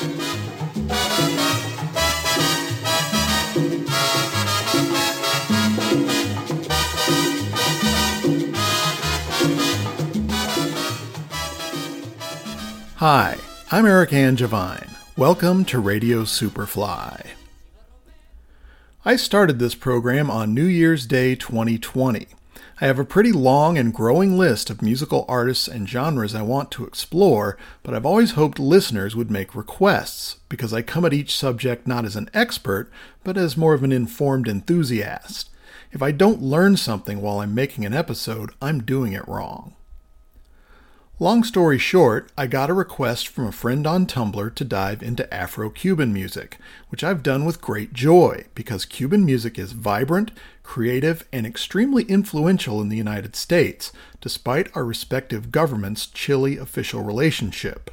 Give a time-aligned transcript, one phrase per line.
[0.00, 0.04] Hi,
[13.72, 14.94] I'm Eric Angevine.
[15.16, 17.26] Welcome to Radio Superfly.
[19.04, 22.28] I started this program on New Year's Day 2020.
[22.80, 26.70] I have a pretty long and growing list of musical artists and genres I want
[26.72, 31.36] to explore, but I've always hoped listeners would make requests, because I come at each
[31.36, 32.88] subject not as an expert,
[33.24, 35.50] but as more of an informed enthusiast.
[35.90, 39.74] If I don't learn something while I'm making an episode, I'm doing it wrong.
[41.20, 45.34] Long story short, I got a request from a friend on Tumblr to dive into
[45.34, 46.58] Afro Cuban music,
[46.90, 50.30] which I've done with great joy because Cuban music is vibrant,
[50.68, 53.90] creative, and extremely influential in the United States,
[54.20, 57.90] despite our respective governments' chilly official relationship.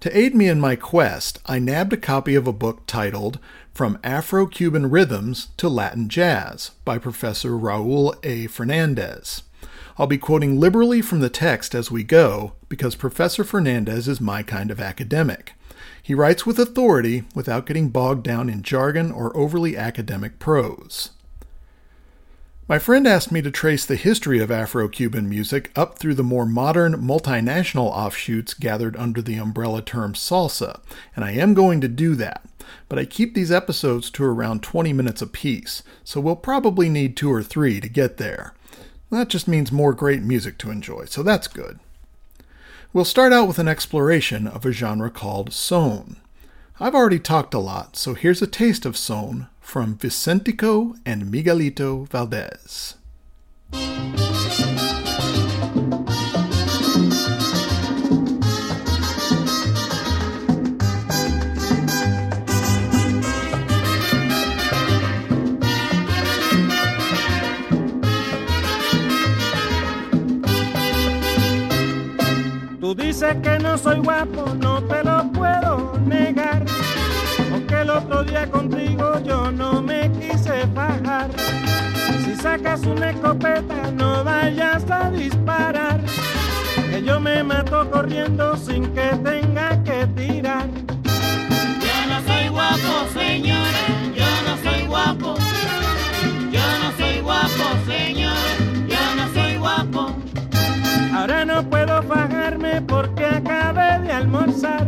[0.00, 3.38] To aid me in my quest, I nabbed a copy of a book titled
[3.72, 8.48] From Afro Cuban Rhythms to Latin Jazz by Professor Raul A.
[8.48, 9.42] Fernandez.
[9.96, 14.42] I'll be quoting liberally from the text as we go because Professor Fernandez is my
[14.42, 15.54] kind of academic.
[16.02, 21.10] He writes with authority without getting bogged down in jargon or overly academic prose.
[22.68, 26.24] My friend asked me to trace the history of Afro Cuban music up through the
[26.24, 30.80] more modern multinational offshoots gathered under the umbrella term salsa,
[31.14, 32.44] and I am going to do that.
[32.88, 37.32] But I keep these episodes to around 20 minutes apiece, so we'll probably need two
[37.32, 38.52] or three to get there.
[39.12, 41.78] That just means more great music to enjoy, so that's good.
[42.92, 46.16] We'll start out with an exploration of a genre called son.
[46.78, 52.06] I've already talked a lot, so here's a taste of son from Vicentico and Miguelito
[52.10, 52.96] Valdez.
[72.78, 75.15] Tú dices que no soy guapo, no te lo
[76.06, 76.64] negar.
[77.50, 81.30] Porque el otro día contigo yo no me quise bajar.
[82.24, 86.00] Si sacas una escopeta, no vayas a disparar.
[86.90, 90.66] Que yo me mato corriendo sin que tenga que tirar.
[91.84, 93.84] Yo no soy guapo, señora,
[94.14, 95.34] yo no soy guapo.
[96.50, 98.54] Yo no soy guapo, señora,
[98.88, 100.16] yo no soy guapo.
[101.14, 104.86] Ahora no puedo bajarme porque acabé de almorzar.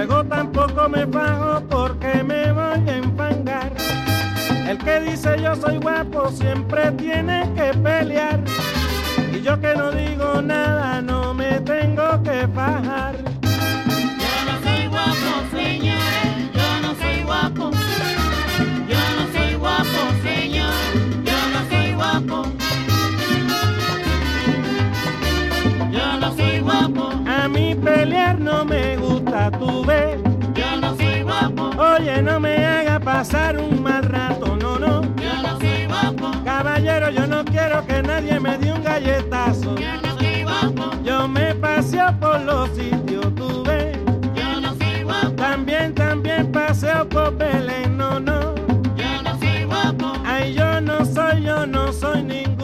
[0.00, 3.70] Luego tampoco me bajo porque me voy a enfangar.
[4.66, 8.40] El que dice yo soy guapo siempre tiene que pelear.
[9.30, 13.29] Y yo que no digo nada no me tengo que bajar.
[29.50, 30.18] Gusta, tú ves.
[30.54, 35.02] yo no soy guapo, Oye, no me haga pasar un mal rato, no, no.
[35.16, 39.76] yo no soy guapo, Caballero, yo no quiero que nadie me dé un galletazo.
[39.76, 43.98] yo no soy guapo, Yo me paseo por los sitios, tú ves.
[44.34, 48.54] yo no soy guapo, También, también paseo por Belén, no, no.
[48.96, 52.59] yo no soy guapo, Ay, yo no soy, yo no soy ningún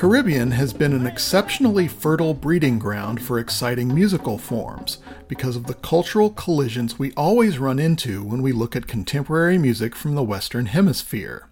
[0.00, 4.96] Caribbean has been an exceptionally fertile breeding ground for exciting musical forms
[5.28, 9.94] because of the cultural collisions we always run into when we look at contemporary music
[9.94, 11.50] from the Western Hemisphere.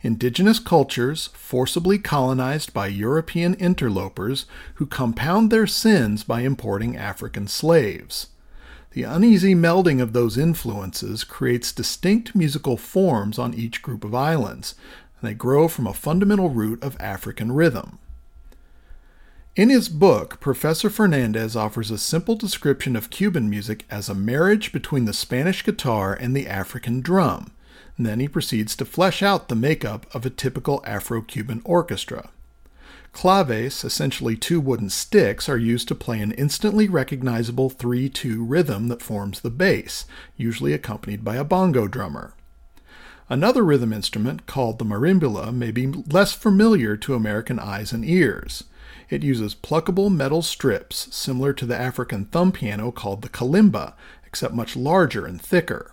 [0.00, 8.28] Indigenous cultures, forcibly colonized by European interlopers who compound their sins by importing African slaves.
[8.92, 14.74] The uneasy melding of those influences creates distinct musical forms on each group of islands,
[15.22, 17.98] and they grow from a fundamental root of African rhythm.
[19.54, 24.72] In his book, Professor Fernandez offers a simple description of Cuban music as a marriage
[24.72, 27.52] between the Spanish guitar and the African drum,
[27.96, 32.30] and then he proceeds to flesh out the makeup of a typical Afro Cuban orchestra.
[33.12, 38.88] Claves, essentially two wooden sticks, are used to play an instantly recognizable 3 2 rhythm
[38.88, 42.32] that forms the bass, usually accompanied by a bongo drummer.
[43.28, 48.64] Another rhythm instrument, called the marimbula, may be less familiar to American eyes and ears.
[49.08, 53.94] It uses pluckable metal strips, similar to the African thumb piano called the kalimba,
[54.26, 55.92] except much larger and thicker.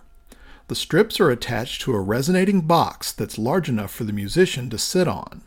[0.68, 4.78] The strips are attached to a resonating box that's large enough for the musician to
[4.78, 5.42] sit on.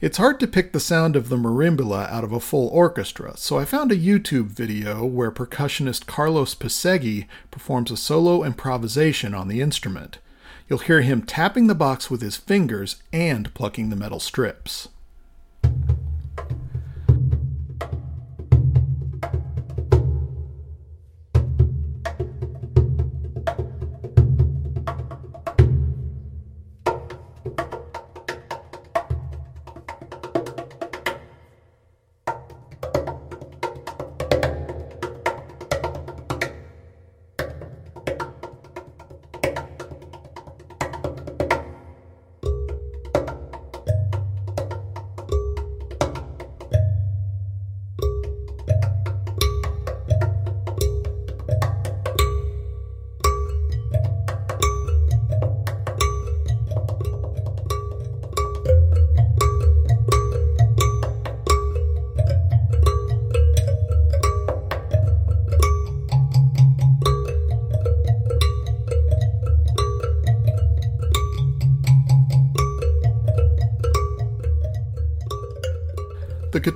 [0.00, 3.58] It's hard to pick the sound of the marimbula out of a full orchestra, so
[3.58, 9.60] I found a YouTube video where percussionist Carlos Pesegui performs a solo improvisation on the
[9.60, 10.18] instrument.
[10.72, 14.88] You'll hear him tapping the box with his fingers and plucking the metal strips.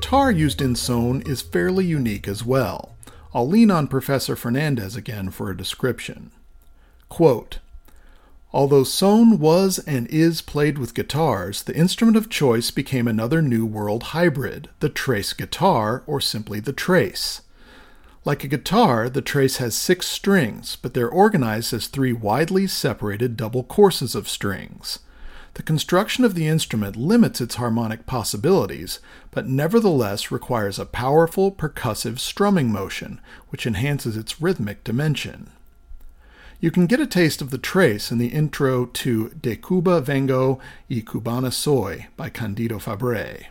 [0.07, 2.95] Guitar used in Son is fairly unique as well.
[3.35, 6.31] I'll lean on Professor Fernandez again for a description.
[7.09, 7.59] Quote,
[8.53, 13.67] Although Son was and is played with guitars, the instrument of choice became another New
[13.67, 17.43] World hybrid, the tres guitar, or simply the tres.
[18.25, 23.37] Like a guitar, the tres has six strings, but they're organized as three widely separated
[23.37, 25.01] double courses of strings.
[25.57, 29.01] The construction of the instrument limits its harmonic possibilities,
[29.31, 35.49] but nevertheless requires a powerful percussive strumming motion, which enhances its rhythmic dimension.
[36.61, 40.61] You can get a taste of the tres in the intro to De Cuba Vengo
[40.91, 43.47] y Cubana Soy by Candido Fabre.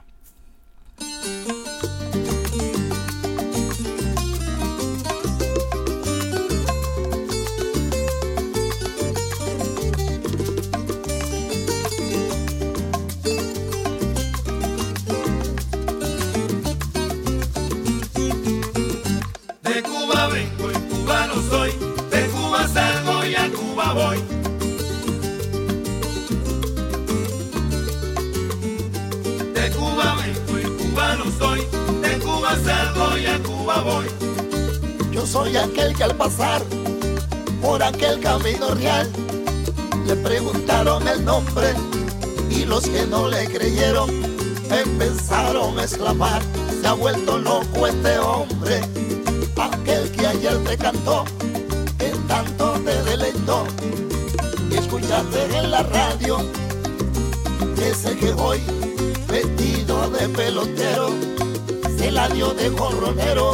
[31.25, 31.61] Cubano soy,
[32.01, 34.05] de Cuba salgo y a Cuba voy.
[35.11, 36.61] Yo soy aquel que al pasar
[37.61, 39.09] por aquel camino real
[40.05, 41.73] le preguntaron el nombre
[42.49, 44.09] y los que no le creyeron
[44.69, 46.41] empezaron a exclamar,
[46.81, 48.81] se ha vuelto loco este hombre,
[49.57, 51.23] aquel que ayer te cantó,
[51.97, 53.65] que tanto te deleitó,
[54.71, 56.37] y escuchaste en la radio,
[57.79, 58.59] ese que hoy
[60.05, 61.09] vestido de pelotero,
[61.97, 63.51] se la dio de jorronero,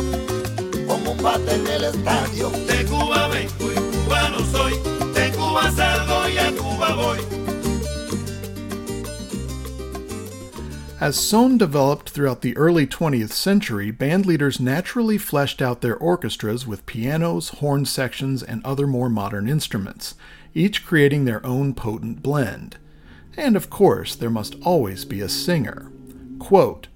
[0.87, 2.49] con un bate en el estadio.
[2.49, 4.73] De Cuba vengo y cubano soy,
[5.13, 7.19] de Cuba salgo y a Cuba voy.
[10.99, 16.67] As Son developed throughout the early 20th century, band leaders naturally fleshed out their orchestras
[16.67, 20.13] with pianos, horn sections, and other more modern instruments,
[20.53, 22.77] each creating their own potent blend.
[23.35, 25.91] And of course, there must always be a singer.
[26.41, 26.87] Quote,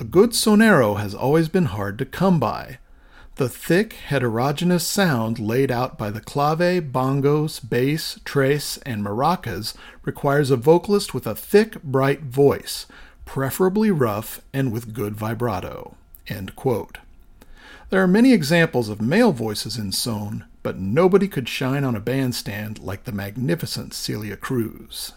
[0.00, 2.78] a good sonero has always been hard to come by.
[3.36, 10.50] The thick, heterogeneous sound laid out by the clave, bongos, bass, tres, and maracas requires
[10.50, 12.86] a vocalist with a thick, bright voice,
[13.24, 15.94] preferably rough and with good vibrato.
[16.26, 22.00] There are many examples of male voices in Son, but nobody could shine on a
[22.00, 25.12] bandstand like the magnificent Celia Cruz.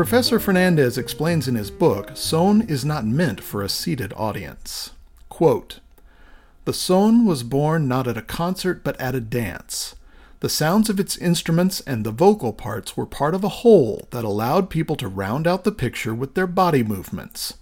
[0.00, 4.92] Professor Fernandez explains in his book, son is not meant for a seated audience.
[5.28, 5.80] Quote,
[6.64, 9.94] the son was born not at a concert but at a dance.
[10.40, 14.24] The sounds of its instruments and the vocal parts were part of a whole that
[14.24, 17.58] allowed people to round out the picture with their body movements.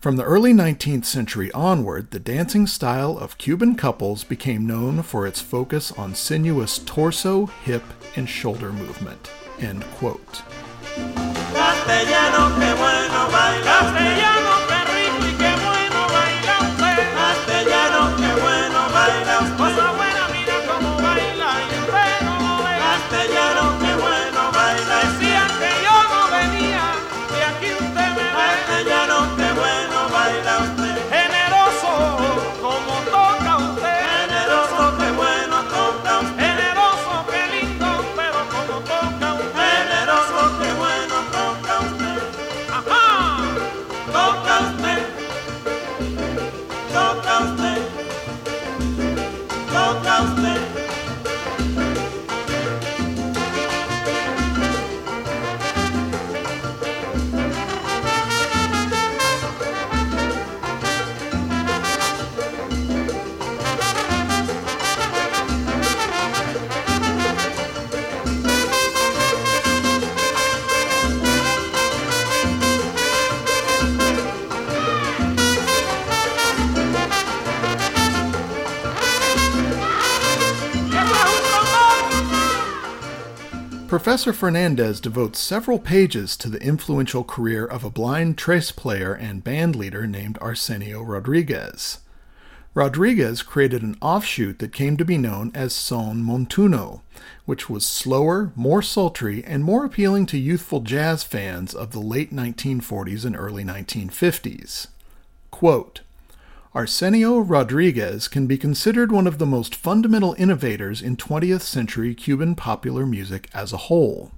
[0.00, 5.24] From the early 19th century onward, the dancing style of Cuban couples became known for
[5.24, 7.84] its focus on sinuous torso, hip,
[8.16, 9.30] and shoulder movement.
[9.60, 10.42] End quote.
[11.86, 13.78] Castellano, qué bueno baila.
[13.78, 14.55] Castellano,
[84.06, 89.42] Professor Fernandez devotes several pages to the influential career of a blind tres player and
[89.42, 91.98] band leader named Arsenio Rodriguez.
[92.72, 97.00] Rodriguez created an offshoot that came to be known as Son Montuno,
[97.46, 102.32] which was slower, more sultry, and more appealing to youthful jazz fans of the late
[102.32, 104.86] 1940s and early 1950s.
[105.50, 106.02] Quote,
[106.76, 112.54] Arsenio Rodriguez can be considered one of the most fundamental innovators in 20th century Cuban
[112.54, 114.30] popular music as a whole.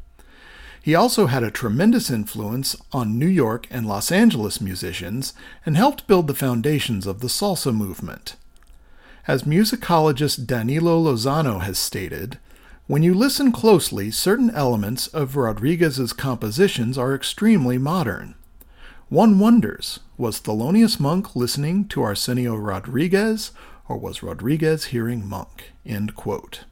[0.80, 5.34] He also had a tremendous influence on New York and Los Angeles musicians
[5.66, 8.36] and helped build the foundations of the salsa movement.
[9.26, 12.38] As musicologist Danilo Lozano has stated,
[12.86, 18.36] when you listen closely, certain elements of Rodriguez's compositions are extremely modern.
[19.10, 23.52] One wonders, was Thelonious Monk listening to Arsenio Rodriguez,
[23.88, 25.72] or was Rodriguez hearing Monk?
[25.86, 26.66] End quote.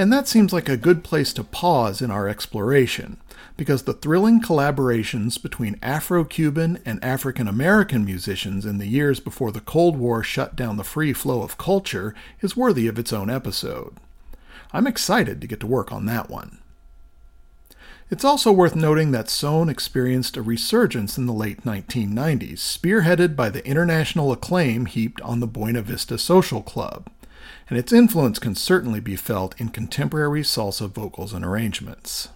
[0.00, 3.18] And that seems like a good place to pause in our exploration,
[3.58, 9.52] because the thrilling collaborations between Afro Cuban and African American musicians in the years before
[9.52, 13.28] the Cold War shut down the free flow of culture is worthy of its own
[13.28, 13.92] episode.
[14.72, 16.60] I'm excited to get to work on that one.
[18.10, 23.50] It's also worth noting that Son experienced a resurgence in the late 1990s, spearheaded by
[23.50, 27.10] the international acclaim heaped on the Buena Vista Social Club,
[27.68, 32.28] and its influence can certainly be felt in contemporary salsa vocals and arrangements.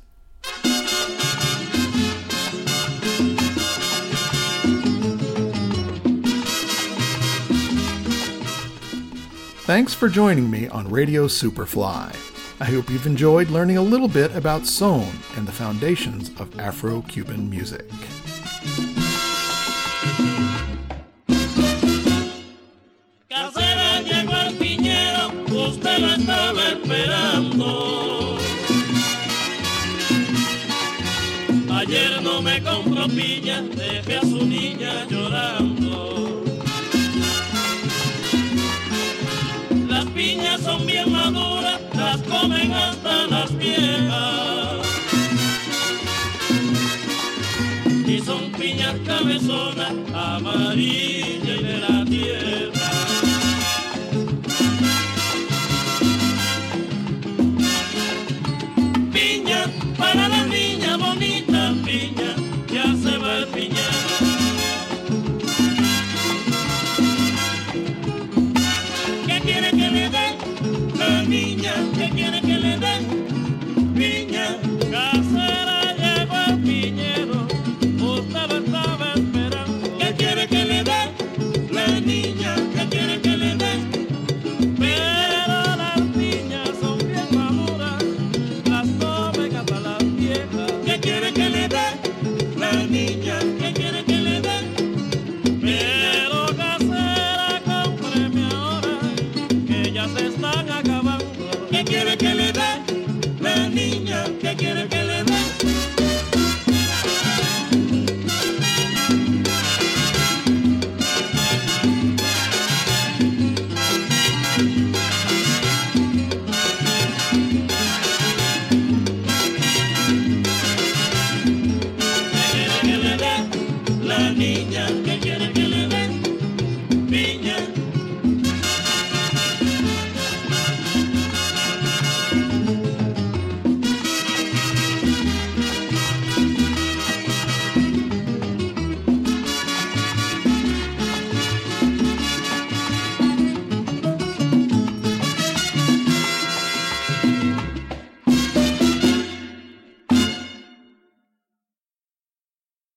[9.66, 12.14] Thanks for joining me on Radio Superfly.
[12.60, 17.00] I hope you've enjoyed learning a little bit about Son and the foundations of Afro
[17.02, 17.90] Cuban music.
[33.14, 36.42] Piña, dejé a su niña llorando.
[39.88, 44.86] Las piñas son bien maduras, las comen hasta las viejas.
[48.06, 51.23] Y son piñas cabezonas, amarillas